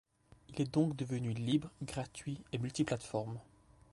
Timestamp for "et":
2.51-2.57